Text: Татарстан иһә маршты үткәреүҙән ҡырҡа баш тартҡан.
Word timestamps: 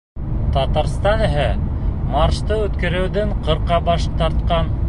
Татарстан 0.53 1.21
иһә 1.25 1.45
маршты 2.15 2.59
үткәреүҙән 2.65 3.39
ҡырҡа 3.47 3.83
баш 3.93 4.13
тартҡан. 4.23 4.79